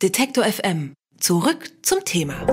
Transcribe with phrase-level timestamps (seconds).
[0.00, 0.94] Detektor FM.
[1.18, 2.46] Zurück zum Thema.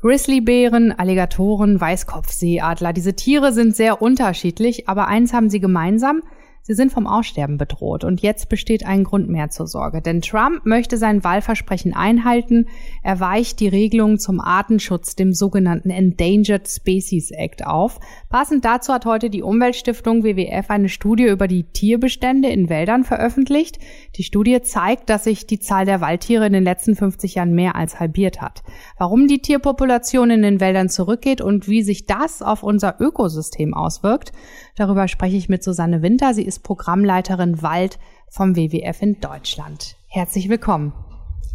[0.00, 2.92] Grizzlybären, Alligatoren, Weißkopfseeadler.
[2.92, 6.22] Diese Tiere sind sehr unterschiedlich, aber eins haben sie gemeinsam.
[6.66, 10.00] Sie sind vom Aussterben bedroht und jetzt besteht ein Grund mehr zur Sorge.
[10.00, 12.68] Denn Trump möchte sein Wahlversprechen einhalten.
[13.02, 18.00] Er weicht die Regelungen zum Artenschutz, dem sogenannten Endangered Species Act auf.
[18.30, 23.78] Passend dazu hat heute die Umweltstiftung WWF eine Studie über die Tierbestände in Wäldern veröffentlicht.
[24.16, 27.76] Die Studie zeigt, dass sich die Zahl der Waldtiere in den letzten 50 Jahren mehr
[27.76, 28.62] als halbiert hat.
[28.96, 34.32] Warum die Tierpopulation in den Wäldern zurückgeht und wie sich das auf unser Ökosystem auswirkt,
[34.76, 36.32] darüber spreche ich mit Susanne Winter.
[36.32, 37.98] Sie ist ist Programmleiterin Wald
[38.30, 39.96] vom WWF in Deutschland.
[40.06, 40.92] Herzlich willkommen.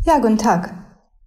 [0.03, 0.73] Ja, guten Tag.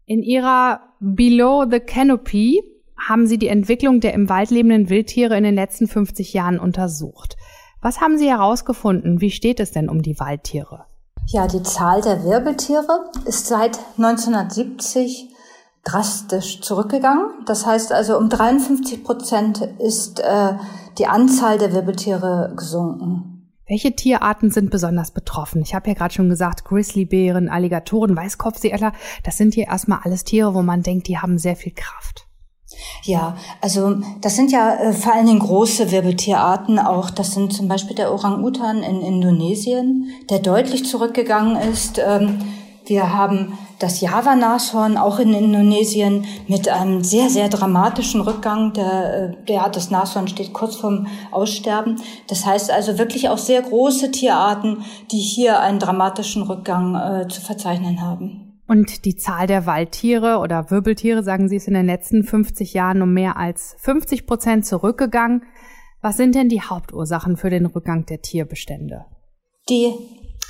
[0.05, 2.63] In Ihrer Below the Canopy
[3.09, 7.37] haben Sie die Entwicklung der im Wald lebenden Wildtiere in den letzten 50 Jahren untersucht.
[7.81, 9.23] Was haben Sie herausgefunden?
[9.23, 10.85] Wie steht es denn um die Waldtiere?
[11.29, 15.31] Ja, die Zahl der Wirbeltiere ist seit 1970
[15.83, 17.27] drastisch zurückgegangen.
[17.47, 20.55] Das heißt also, um 53 Prozent ist äh,
[20.99, 23.32] die Anzahl der Wirbeltiere gesunken.
[23.73, 25.63] Welche Tierarten sind besonders betroffen?
[25.63, 28.93] Ich habe ja gerade schon gesagt, Grizzlybären, Alligatoren, Weißkopfseeadler,
[29.25, 32.27] das sind hier erstmal alles Tiere, wo man denkt, die haben sehr viel Kraft.
[33.03, 37.09] Ja, also das sind ja äh, vor allen Dingen große Wirbeltierarten auch.
[37.09, 41.99] Das sind zum Beispiel der Orang-Utan in Indonesien, der deutlich zurückgegangen ist.
[41.99, 42.41] Ähm,
[42.87, 48.73] wir haben das Java-Nashorn auch in Indonesien mit einem sehr, sehr dramatischen Rückgang.
[48.73, 52.01] Der, äh, der, das Nashorn steht kurz vorm Aussterben.
[52.29, 57.41] Das heißt also wirklich auch sehr große Tierarten, die hier einen dramatischen Rückgang äh, zu
[57.41, 58.61] verzeichnen haben.
[58.69, 63.03] Und die Zahl der Waldtiere oder Wirbeltiere, sagen Sie, ist in den letzten 50 Jahren
[63.03, 65.43] um mehr als 50 Prozent zurückgegangen.
[66.01, 69.05] Was sind denn die Hauptursachen für den Rückgang der Tierbestände?
[69.69, 69.95] Die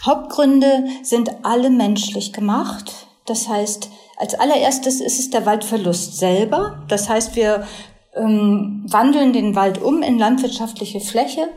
[0.05, 3.07] Hauptgründe sind alle menschlich gemacht.
[3.27, 6.83] Das heißt, als allererstes ist es der Waldverlust selber.
[6.89, 7.67] Das heißt, wir
[8.15, 11.49] ähm, wandeln den Wald um in landwirtschaftliche Fläche,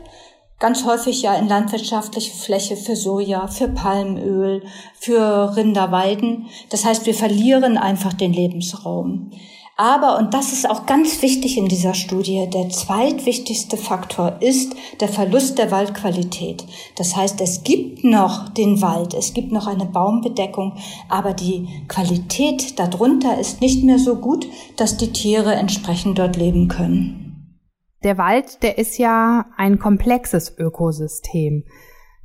[0.58, 4.64] ganz häufig ja in landwirtschaftliche Fläche für Soja, für Palmöl,
[4.94, 6.46] für Rinderweiden.
[6.70, 9.32] Das heißt, wir verlieren einfach den Lebensraum.
[9.78, 15.08] Aber, und das ist auch ganz wichtig in dieser Studie, der zweitwichtigste Faktor ist der
[15.08, 16.64] Verlust der Waldqualität.
[16.96, 20.78] Das heißt, es gibt noch den Wald, es gibt noch eine Baumbedeckung,
[21.10, 24.46] aber die Qualität darunter ist nicht mehr so gut,
[24.78, 27.58] dass die Tiere entsprechend dort leben können.
[28.02, 31.64] Der Wald, der ist ja ein komplexes Ökosystem.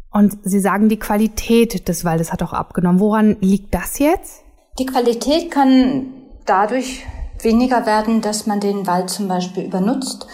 [0.10, 3.02] Und Sie sagen, die Qualität des Waldes hat auch abgenommen.
[3.02, 4.44] Woran liegt das jetzt?
[4.80, 6.14] Die Qualität kann
[6.46, 7.04] dadurch
[7.44, 10.28] weniger werden, dass man den Wald zum Beispiel übernutzt.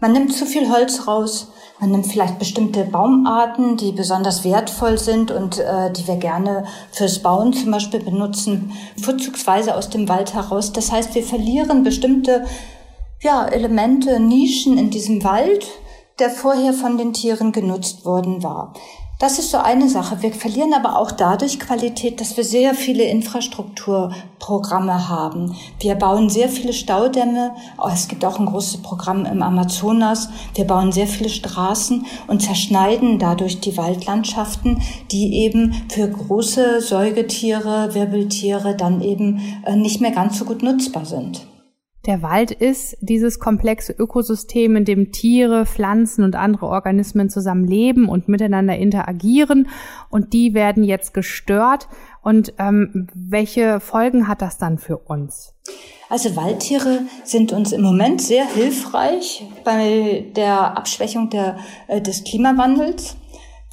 [0.00, 5.30] Man nimmt zu viel Holz raus, man nimmt vielleicht bestimmte Baumarten, die besonders wertvoll sind
[5.30, 10.72] und äh, die wir gerne fürs Bauen zum Beispiel benutzen, vorzugsweise aus dem Wald heraus.
[10.72, 12.44] Das heißt, wir verlieren bestimmte
[13.20, 15.66] ja, Elemente, Nischen in diesem Wald,
[16.18, 18.74] der vorher von den Tieren genutzt worden war.
[19.22, 20.20] Das ist so eine Sache.
[20.20, 25.54] Wir verlieren aber auch dadurch Qualität, dass wir sehr viele Infrastrukturprogramme haben.
[25.78, 27.54] Wir bauen sehr viele Staudämme.
[27.78, 30.28] Oh, es gibt auch ein großes Programm im Amazonas.
[30.56, 34.82] Wir bauen sehr viele Straßen und zerschneiden dadurch die Waldlandschaften,
[35.12, 41.04] die eben für große Säugetiere, Wirbeltiere dann eben äh, nicht mehr ganz so gut nutzbar
[41.04, 41.46] sind.
[42.04, 48.08] Der Wald ist dieses komplexe Ökosystem, in dem Tiere, Pflanzen und andere Organismen zusammen leben
[48.08, 49.68] und miteinander interagieren.
[50.10, 51.86] Und die werden jetzt gestört.
[52.20, 55.54] Und ähm, welche Folgen hat das dann für uns?
[56.08, 63.16] Also Waldtiere sind uns im Moment sehr hilfreich bei der Abschwächung der, äh, des Klimawandels.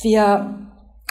[0.01, 0.55] Wir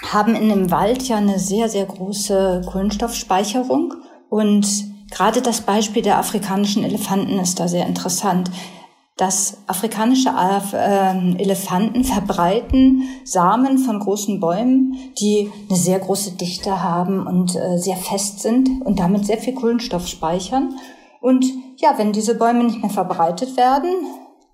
[0.03, 3.95] haben in dem Wald ja eine sehr, sehr große Kohlenstoffspeicherung
[4.31, 8.51] und Gerade das Beispiel der afrikanischen Elefanten ist da sehr interessant.
[9.19, 10.31] dass afrikanische
[10.75, 17.79] ähm, Elefanten verbreiten Samen von großen Bäumen, die eine sehr große Dichte haben und äh,
[17.79, 20.75] sehr fest sind und damit sehr viel Kohlenstoff speichern.
[21.21, 21.45] Und
[21.79, 23.91] ja, wenn diese Bäume nicht mehr verbreitet werden,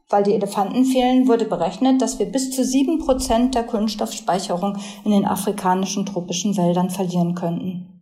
[0.09, 5.11] weil die Elefanten fehlen, wurde berechnet, dass wir bis zu sieben Prozent der Kohlenstoffspeicherung in
[5.11, 7.94] den afrikanischen tropischen Wäldern verlieren könnten.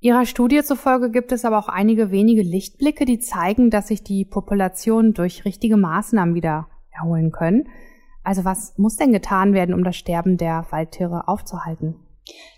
[0.00, 4.24] Ihrer Studie zufolge gibt es aber auch einige wenige Lichtblicke, die zeigen, dass sich die
[4.24, 7.68] Populationen durch richtige Maßnahmen wieder erholen können.
[8.22, 11.96] Also was muss denn getan werden, um das Sterben der Waldtiere aufzuhalten?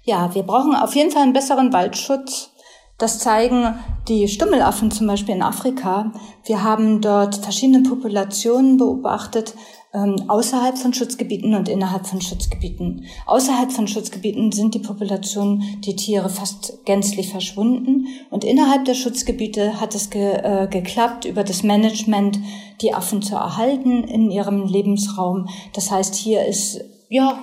[0.02, 2.50] Ja, wir brauchen auf jeden Fall einen besseren Waldschutz.
[2.98, 3.75] Das zeigen
[4.08, 6.12] die Stummelaffen zum Beispiel in Afrika.
[6.44, 9.54] Wir haben dort verschiedene Populationen beobachtet,
[9.92, 13.04] ähm, außerhalb von Schutzgebieten und innerhalb von Schutzgebieten.
[13.26, 19.81] Außerhalb von Schutzgebieten sind die Populationen, die Tiere fast gänzlich verschwunden und innerhalb der Schutzgebiete
[19.81, 22.38] hat es ge, äh, geklappt, über das Management
[22.81, 25.48] die Affen zu erhalten in ihrem Lebensraum.
[25.75, 27.38] Das heißt, hier ist ja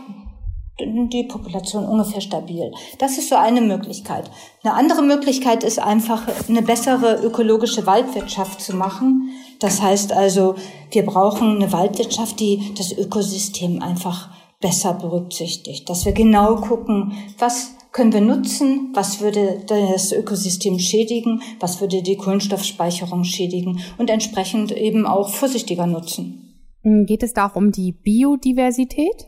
[0.80, 2.72] die Population ungefähr stabil.
[3.00, 4.30] Das ist so eine Möglichkeit.
[4.64, 9.30] Eine andere Möglichkeit ist einfach eine bessere ökologische Waldwirtschaft zu machen.
[9.60, 10.56] Das heißt also,
[10.92, 14.30] wir brauchen eine Waldwirtschaft, die das Ökosystem einfach
[14.60, 15.90] besser berücksichtigt.
[15.90, 22.04] Dass wir genau gucken, was können wir nutzen, was würde das Ökosystem schädigen, was würde
[22.04, 26.44] die Kohlenstoffspeicherung schädigen und entsprechend eben auch vorsichtiger nutzen.
[26.84, 29.28] Geht es da auch um die Biodiversität?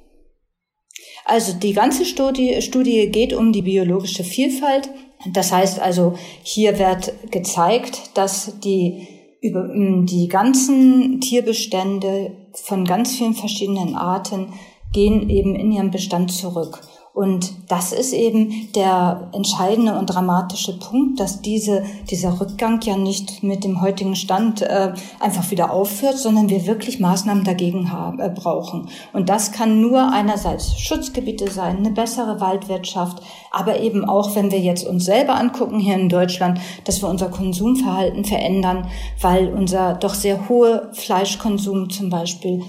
[1.26, 4.90] Also die ganze Studie, Studie geht um die biologische Vielfalt.
[5.34, 9.08] Das heißt also, hier wird gezeigt, dass die
[9.42, 14.54] über die ganzen Tierbestände von ganz vielen verschiedenen Arten
[14.92, 16.82] gehen eben in ihrem Bestand zurück.
[17.20, 23.44] Und das ist eben der entscheidende und dramatische Punkt, dass diese, dieser Rückgang ja nicht
[23.44, 28.30] mit dem heutigen Stand äh, einfach wieder aufhört, sondern wir wirklich Maßnahmen dagegen haben, äh,
[28.30, 28.88] brauchen.
[29.12, 33.22] Und das kann nur einerseits Schutzgebiete sein, eine bessere Waldwirtschaft,
[33.52, 37.28] aber eben auch, wenn wir jetzt uns selber angucken hier in Deutschland, dass wir unser
[37.28, 38.88] Konsumverhalten verändern,
[39.20, 42.64] weil unser doch sehr hohe Fleischkonsum zum Beispiel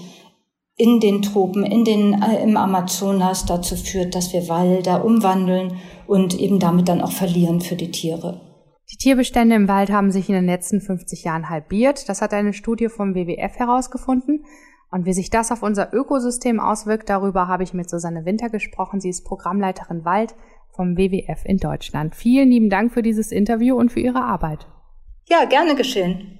[0.81, 6.39] in den Tropen, in den, äh, im Amazonas dazu führt, dass wir Wälder umwandeln und
[6.39, 8.41] eben damit dann auch verlieren für die Tiere.
[8.91, 12.09] Die Tierbestände im Wald haben sich in den letzten 50 Jahren halbiert.
[12.09, 14.43] Das hat eine Studie vom WWF herausgefunden.
[14.89, 18.99] Und wie sich das auf unser Ökosystem auswirkt, darüber habe ich mit Susanne Winter gesprochen.
[18.99, 20.33] Sie ist Programmleiterin Wald
[20.75, 22.15] vom WWF in Deutschland.
[22.15, 24.65] Vielen lieben Dank für dieses Interview und für Ihre Arbeit.
[25.29, 26.39] Ja, gerne geschehen.